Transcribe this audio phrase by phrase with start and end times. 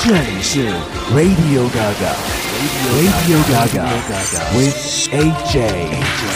[0.00, 0.68] 这里是
[1.14, 6.27] Radio Gaga，Radio Gaga，with AJ。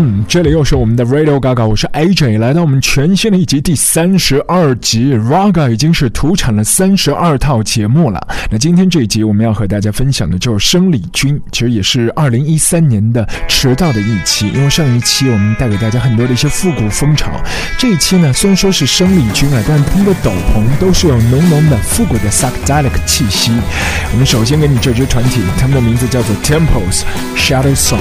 [0.00, 8.24] 嗯，这里又是我们的 Radio Gaga，我是 AJ，来到我们全新的一集第三十二集，Raga 已经是土产了三十二套节目了。
[8.48, 17.32] 那今天这一集我们要和大家分享的就是生理菌，其实也是二零一三年的迟到的一期，因为上一期我们带给大家很多的一些复古风潮，
[17.76, 23.50] 这一期呢虽然说是生理菌啊，但他们的斗篷都是有浓浓的复古的 psychedelic 气息。
[24.12, 27.02] 我们首先给你这支团体，他们的名字叫做 Temples
[27.36, 27.98] Shadow Song。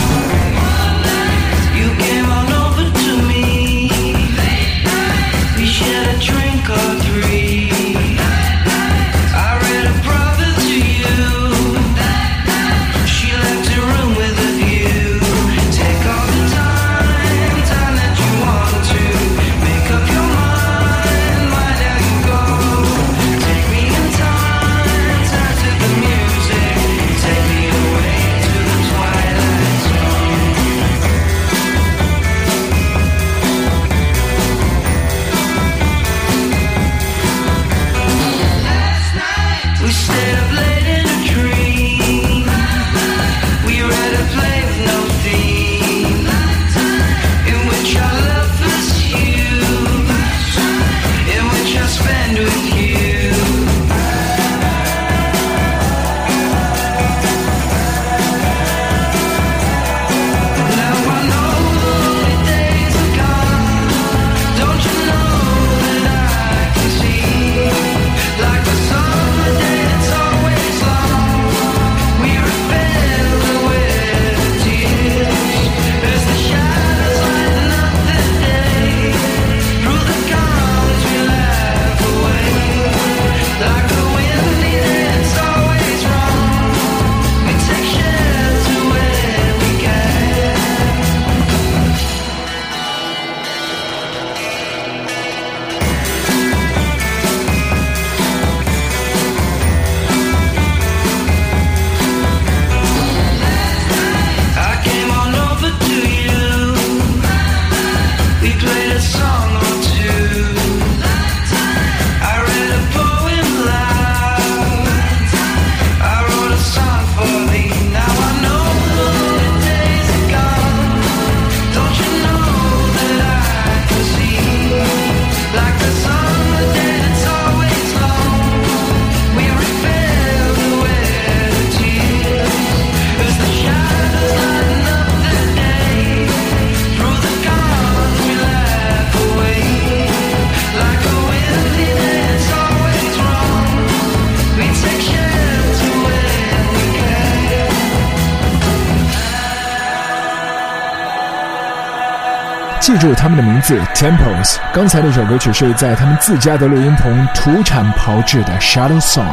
[152.97, 154.55] 记住他们的名字，Temples。
[154.73, 159.23] 刚才那首歌曲是在他们自家的录音棚土产炮制的 Shadow Song。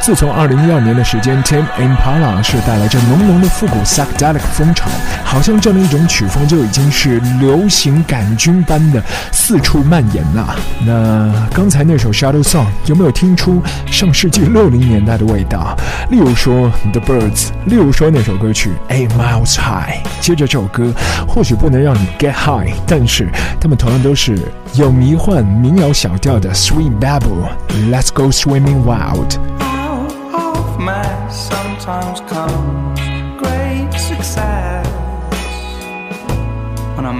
[0.00, 4.90] 自从2012年的时间，Tim Impala 是带来着浓浓的复古 psychedelic 风潮，
[5.22, 9.00] 好像这样的一种曲风就已经是流行杆菌般的
[9.30, 10.56] 四处蔓延了。
[10.84, 15.76] 那刚才那首 Shadow Song 有没有听出上世纪60年代的味道？
[16.10, 20.02] 例如说 The Birds，例如说那首歌曲 Eight Miles High。
[20.20, 20.92] 接着这首歌
[21.28, 22.74] 或许不能让你 get high。
[22.90, 23.28] 但是
[23.60, 24.34] 他们同样都是
[24.74, 27.46] 有迷幻民谣小调的 Sweet Baboo。
[27.90, 29.36] Let's go swimming wild。
[29.60, 32.98] Out of my sometimes comes
[33.36, 34.86] great success.
[36.96, 37.12] When I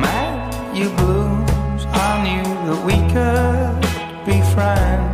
[0.74, 0.88] you
[1.92, 3.76] I knew that we could
[4.24, 5.08] be friends.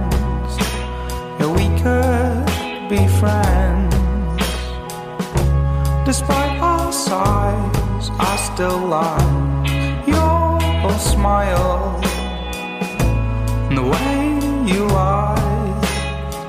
[1.40, 3.94] We could be friends.
[6.06, 9.53] Despite our size, I still lie
[10.94, 12.00] like smile
[13.68, 14.16] and the way
[14.72, 15.82] you like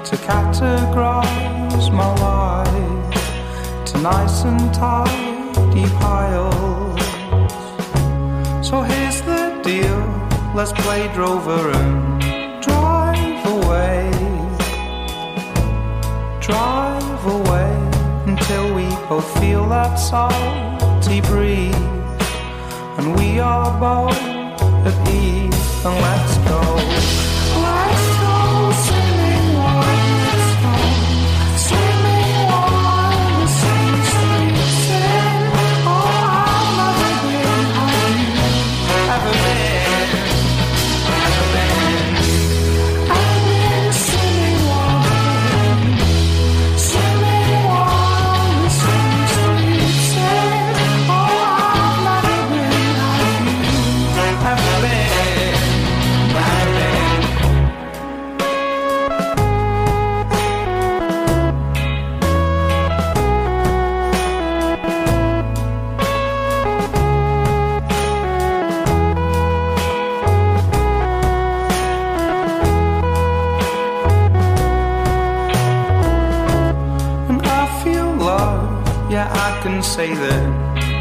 [0.04, 7.02] to categorize my life to nice and tidy piles.
[8.68, 10.02] So here's the deal
[10.54, 12.22] let's play drover and
[12.62, 14.12] drive away.
[16.40, 17.72] Drive away
[18.28, 21.76] until we both feel that salty breeze
[22.98, 24.25] and we are both
[25.86, 26.35] let's let's
[79.86, 80.44] say that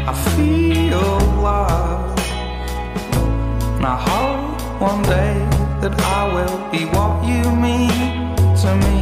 [0.07, 1.01] I feel
[1.41, 2.19] love.
[3.77, 5.35] And I hope one day
[5.81, 8.99] that I will be what you mean to me.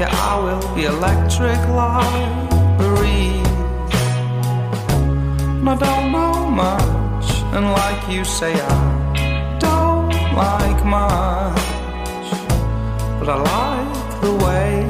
[0.00, 3.28] Yeah, I will be electric library.
[5.58, 10.08] And I don't know much, and like you say, I don't
[10.44, 12.28] like much.
[13.18, 14.86] But I like the way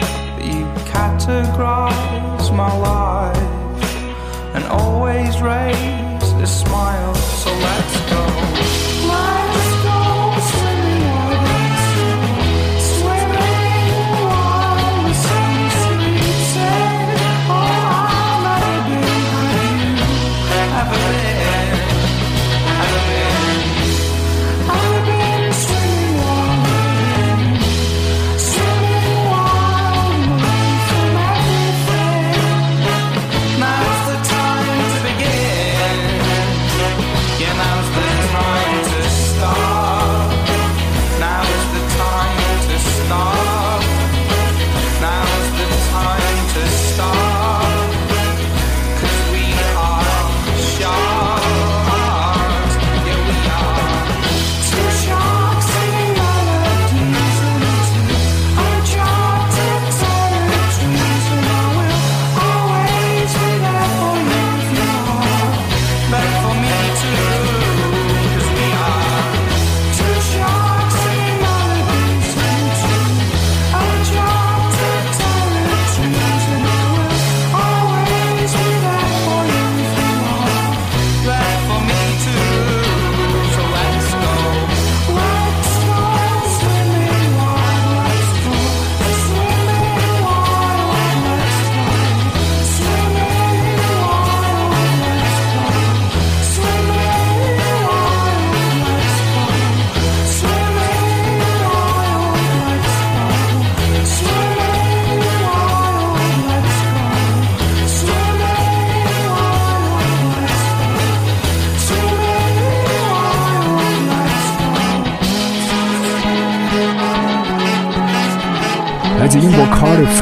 [0.00, 3.63] that you categorize my life
[4.54, 7.14] and always raise a smile.
[7.14, 8.83] So let's go.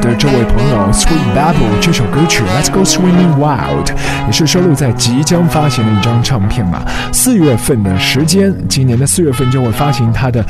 [0.01, 3.87] 的这位朋友 Sweet Babel 这首歌曲《Let's Go Swimming Wild》
[4.27, 6.83] 也是收录在即将发行的一张唱片嘛。
[7.13, 10.45] 四月份的时间，今年的四月份就会发行他的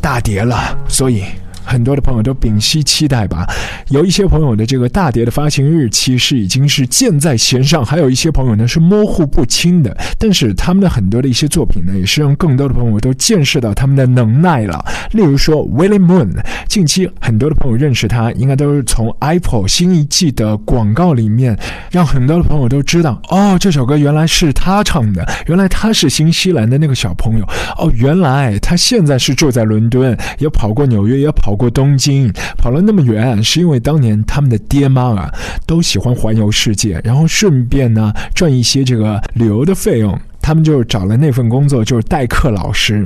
[0.00, 1.24] 大碟了，所以。
[1.66, 3.44] 很多的朋友都屏息期待吧，
[3.88, 9.94] 有一些朋友的这个大碟的发行日期是已经是箭在弦上，还有一些朋友呢是模糊不清的。
[10.18, 14.84] 但是他们的很多的一些作品呢，也是让更多的朋友都见识到他们的能耐了。
[15.10, 16.30] 例如说 Willie Moon，
[16.68, 21.58] 近期很多的朋友认识他，应该都是从 Apple 新一季的广告里面，
[21.90, 27.44] 让很多的朋友都知道，哦，这首歌原来是他唱的，原来他是新西兰的那个小朋友，
[27.78, 35.32] 哦，原来他现在是住在伦敦，也跑过纽约，也跑过东京，跑了那么远，是因为当年他们的爹妈啊
[35.66, 40.16] 都喜欢环游世界，然后顺便呢赚一些这个旅游的费用。
[40.40, 43.04] 他们就找了那份工作，就是代课老师，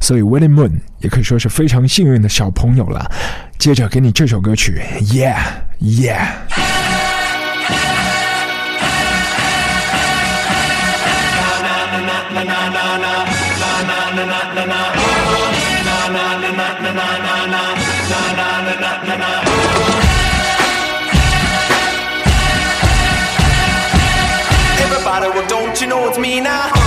[0.00, 3.08] 所以 William Moon 也可以说是非常幸运的小朋友了。
[3.58, 5.38] 接着给你这首歌曲，Yeah
[5.80, 6.89] Yeah。
[26.40, 26.79] Know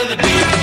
[0.00, 0.57] of the beat.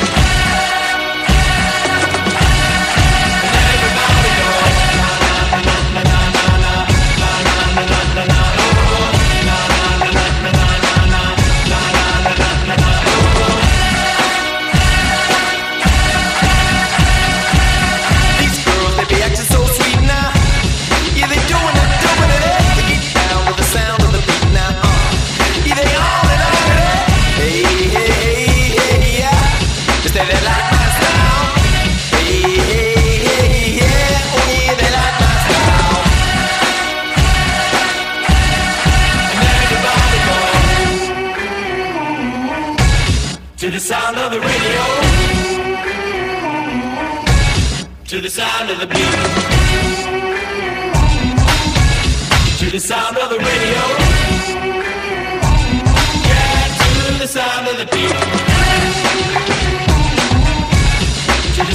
[57.65, 57.81] To the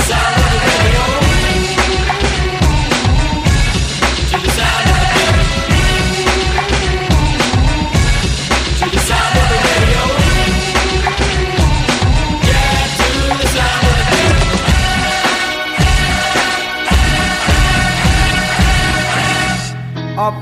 [0.07, 1.05] sound of the radio.
[4.31, 5.27] To the sound of the.
[8.79, 10.03] To the sound of the radio.
[12.47, 13.09] Yeah, to
[13.41, 13.99] the sound of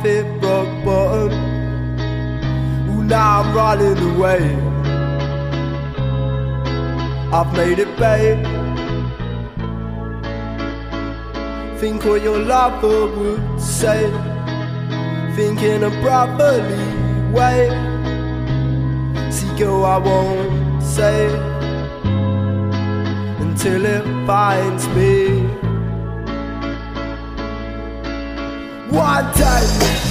[0.03, 1.33] the hit rock bottom.
[2.91, 4.45] Ooh, now I'm running away.
[7.39, 8.45] I've made it, babe.
[11.79, 14.11] Think what your lover would say.
[15.37, 16.89] Think in a brotherly
[17.31, 17.69] way.
[19.31, 21.27] See, girl, I won't say
[23.39, 25.43] until it finds me.
[28.91, 30.08] One day.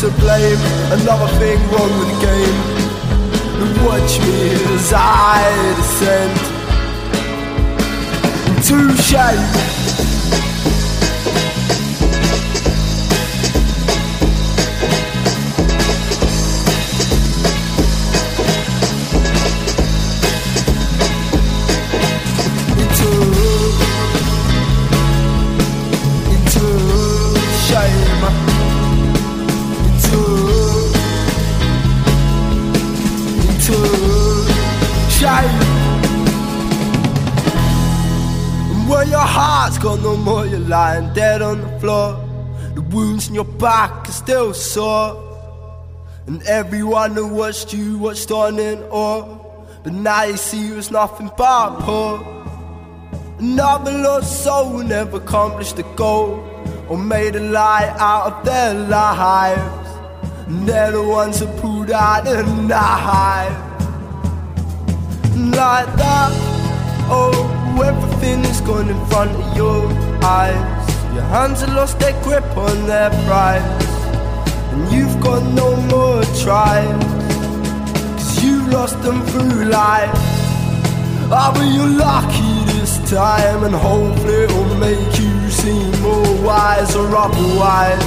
[0.00, 0.58] To blame.
[0.92, 2.58] Another thing wrong with the game.
[3.60, 6.36] And watch me as I descend
[8.64, 9.44] to shame.
[22.80, 23.29] Into,
[40.02, 42.12] no more you're lying dead on the floor.
[42.74, 45.26] The wounds in your back are still sore.
[46.26, 49.38] And everyone who watched you watched on in awe.
[49.82, 52.18] But now you see you was nothing but poor.
[53.38, 56.46] Another lost soul who never accomplished the goal
[56.88, 59.88] or made a lie out of their lives.
[60.46, 63.66] And they're the ones who pulled out the knife.
[65.36, 66.30] Like that,
[67.10, 69.86] oh, everything is gone in front of your
[70.22, 71.14] eyes.
[71.14, 73.62] Your hands have lost their grip on their prize.
[74.72, 77.04] And you've got no more tries.
[78.16, 80.10] Cause you lost them through life.
[81.32, 87.08] Ah, but you're lucky this time, and hopefully it'll make you seem more wise or
[87.16, 88.04] otherwise.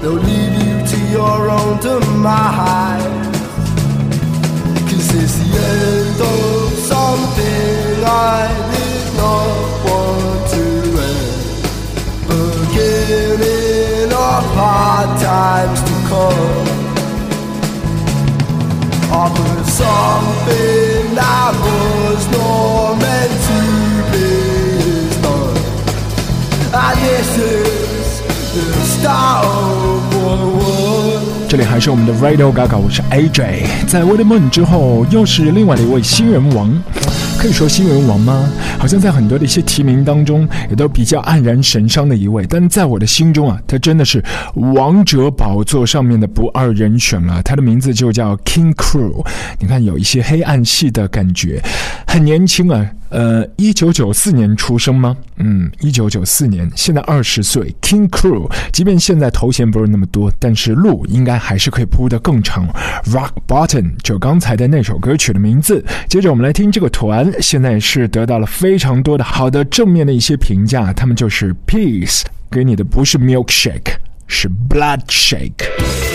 [0.00, 3.04] They'll leave you to your own demise.
[4.88, 8.69] Cause it's the end of something I
[9.19, 9.49] not
[9.85, 10.63] want to
[11.09, 11.33] end.
[12.27, 16.65] Beginning of hard times to come.
[19.11, 23.59] Offer something that was not meant to
[24.11, 24.27] be
[24.83, 25.57] is done.
[26.73, 28.07] And this is
[28.53, 33.65] the start of World War 这里还是我们的 Radio Gaga，我是 AJ。
[33.87, 36.69] 在 w i l l i m o n 之后，又是另外的一位新人王。
[37.40, 38.46] 可以说新闻王吗？
[38.78, 42.44] 好像在很多的一些提名当中，也都比较黯然神伤的一位。
[42.46, 44.22] 但在我的心中啊，他真的是
[44.74, 47.42] 王者宝座上面的不二人选了。
[47.42, 49.26] 他的名字就叫 King Crew。
[49.58, 51.62] 你看，有一些黑暗系的感觉，
[52.10, 52.90] 很年轻啊。
[53.10, 55.16] 呃，一九九四年出生吗？
[55.36, 57.72] 嗯，一九九四年，现在二十岁。
[57.80, 62.68] King Crew，即便现在头衔不是那么多，但是路应该还是可以铺得更长。
[63.06, 65.84] Rock Bottom 就刚才的那首歌曲的名字。
[66.08, 70.92] 接着我们来听这个团，现在是得到了非常多的好的正面的一些评价。
[70.92, 73.94] 他们就是 Peace，给你的不是 Milkshake，
[74.26, 76.09] 是 Blood Shake。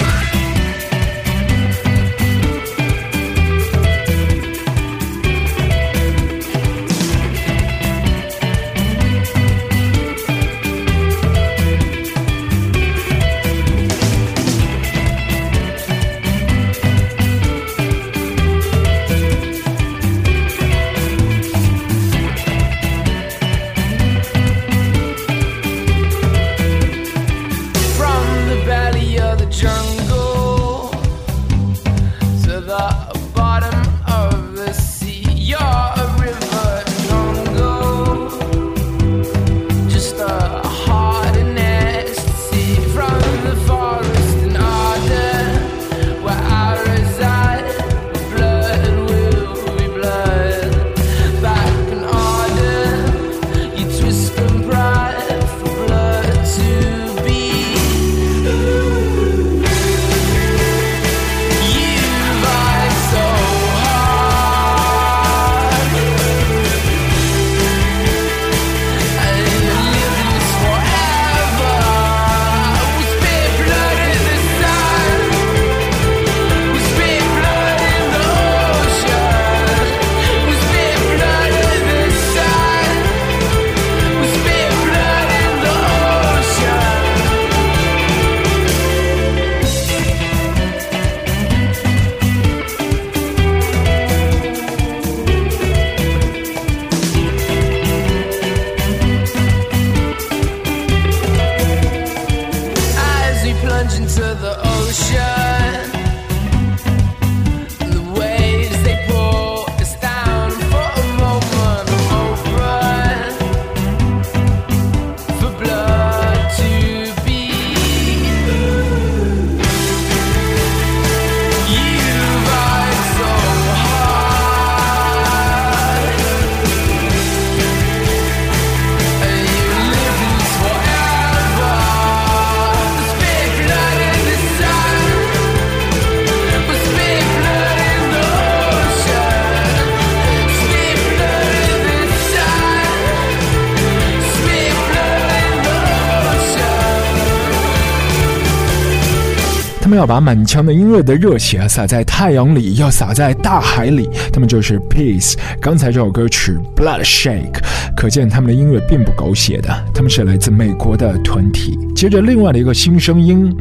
[149.85, 154.09] 他们要把满腔的音乐的热血啊洒在太阳里，要洒在大海里。
[154.33, 155.35] 他们就是 Peace。
[155.61, 157.59] 刚才这首歌曲 Blood Shake，
[157.95, 159.69] 可见他们的音乐并不狗血的。
[159.93, 161.77] 他们是来自美国的团体。
[161.95, 163.55] 接着，另外的一个新声音，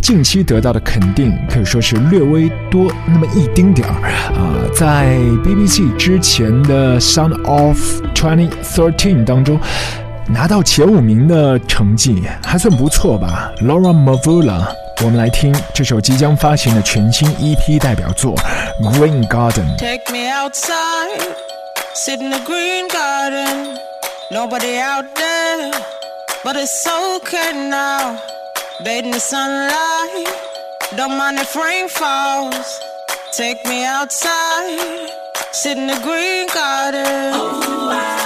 [0.00, 4.56] 近期得到的肯定可以说是略微多那么一丁点儿啊。
[4.74, 7.78] 在 BBC 之前的 Sound of
[8.14, 9.60] 2013当中，
[10.26, 13.52] 拿到前五名的成绩还算不错吧。
[13.60, 14.68] Laura Mavula。
[15.04, 18.34] 我们来听这首即将发行的全新 EP 代表作
[18.94, 19.76] 《Green Garden》。
[19.76, 21.20] Take me outside,
[21.94, 23.78] sit in the green garden.
[24.30, 25.70] Nobody out there,
[26.42, 28.16] but it's okay now.
[28.84, 30.28] Bathing the sunlight,
[30.96, 32.80] don't mind if rain falls.
[33.32, 35.10] Take me outside,
[35.52, 37.34] sit in the green garden.
[37.34, 38.25] Oh, I,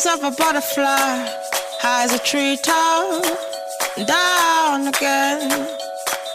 [0.00, 1.26] wings of a butterfly,
[1.80, 3.24] high as a treetop,
[4.06, 5.68] down again.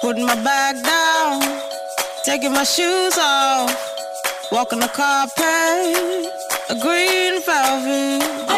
[0.02, 1.42] Put my bag down,
[2.24, 3.72] taking my shoes off,
[4.52, 6.28] walking the carpet,
[6.70, 8.55] a green velvet.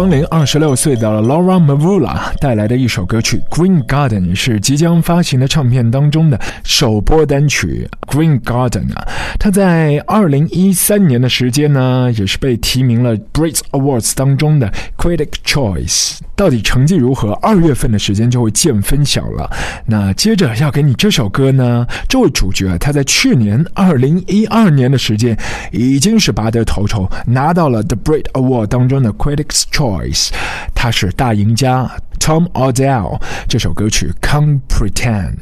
[0.00, 7.88] 芳龄二十六岁的 Laura Mavula 带来的一首歌曲《Green Garden》是即将发行的唱片当中的首播单曲。
[8.06, 9.06] Green Garden 啊，
[9.40, 16.18] 它在二零一三年的时间呢，也是被提名了 Brit Awards 当中的 Critic Choice。
[16.36, 17.32] 到底成绩如何？
[17.42, 19.50] 二月份的时间就会见分晓了。
[19.84, 25.36] 那接着要给你这首歌呢，这位主角他在去年二零一二年的时间
[25.70, 30.28] 已经是拔得头筹，拿到了 The Brit Award 当中的 Critics Choice，Days》，
[30.74, 35.36] 他是大赢家 Tom Odell 这首歌曲《Can't Pretend》。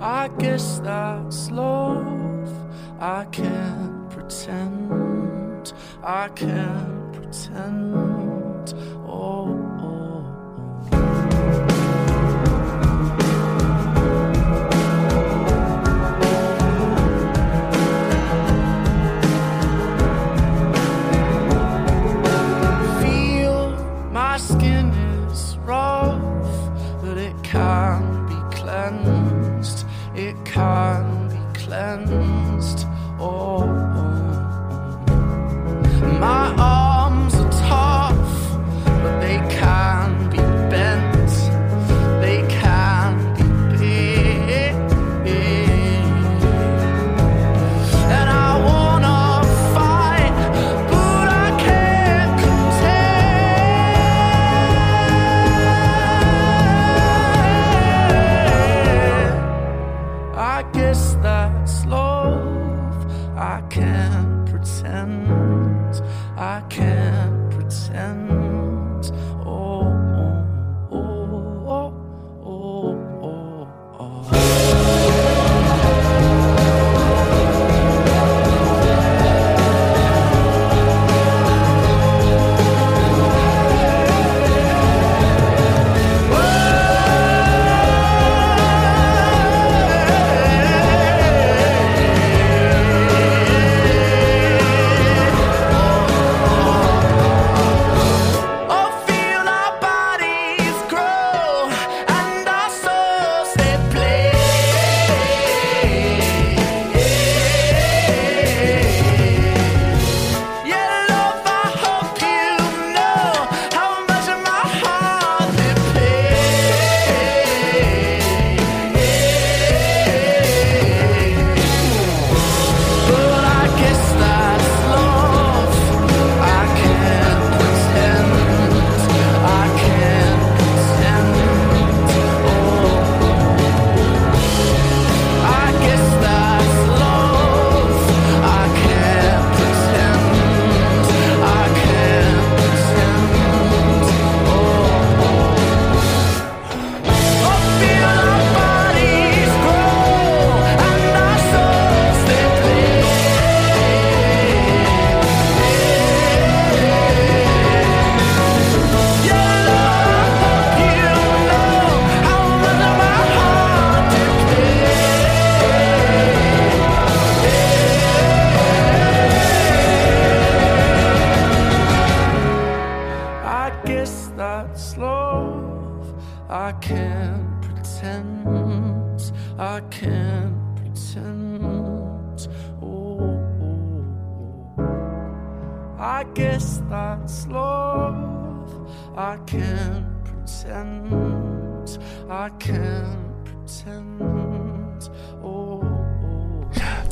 [0.00, 2.50] I guess that's love.
[2.98, 5.72] I can't pretend.
[6.02, 8.74] I can't pretend.
[9.06, 9.73] Oh.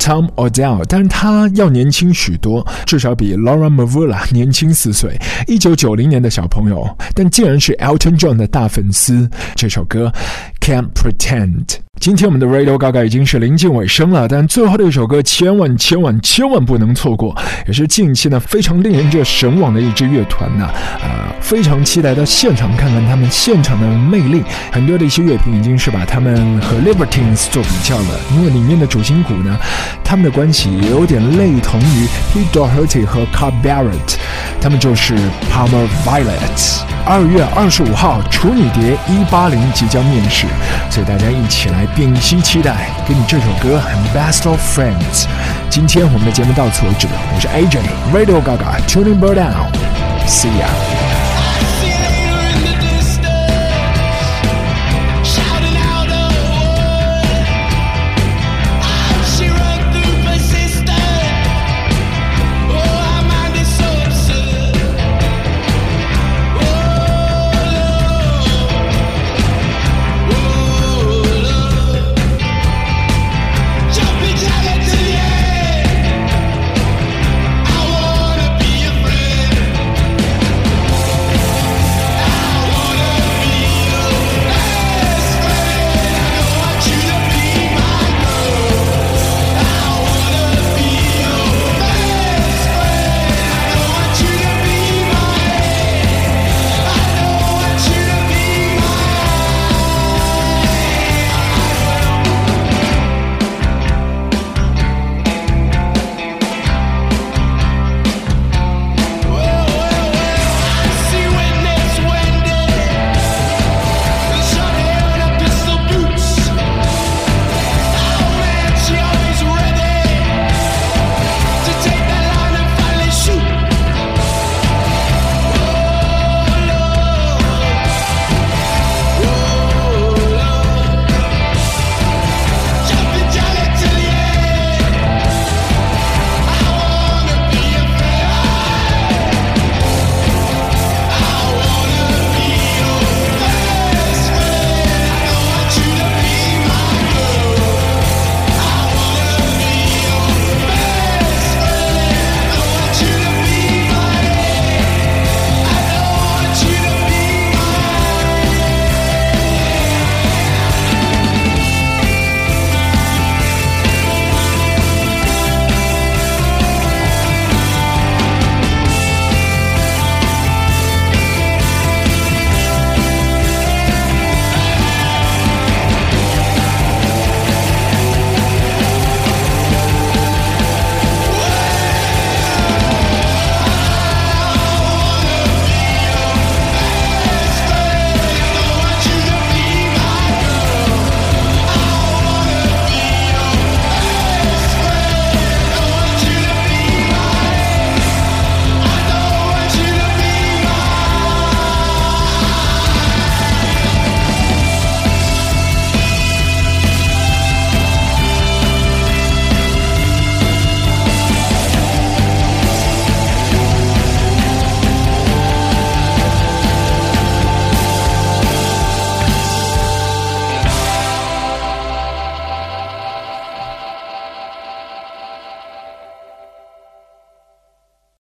[0.03, 5.17] Tom Odell，但是他要年轻许多，至少比 Laura Mvula 年轻四岁。
[5.47, 6.85] 一九九零年的小朋友，
[7.15, 9.31] 但竟然是 Elton John 的大粉丝。
[9.55, 10.13] 这首歌
[10.61, 11.77] Can't Pretend。
[12.01, 20.69] 今天我们的 Radio Gaga 已经是临近尾声了，但最后的一首歌千万千万千万不能错过，也是近期呢非常令人这神往的一支乐团呐，
[21.01, 24.43] 呃，非常期待到现场看看他们现场的魅力。
[24.73, 29.57] 很多的一些乐评已经是把他们和 Libertines 做比较了，因为里面的主心骨呢，
[30.03, 34.17] 他们的关系有点类同于 p e t Doherty 和 Car Barrett，
[34.61, 35.15] 他们就是
[35.53, 36.83] Palmer Violet。
[37.05, 40.47] 二月二十五号，处女碟一八零即将面世，
[40.89, 43.81] 所以大家一起来屏息期待，给你这首歌
[44.17, 45.25] 《Best of Friends》。
[45.69, 47.81] 今天我们的节目到此为止，我是 AJ
[48.13, 51.22] Radio Gaga Tuning Bird Down，See ya。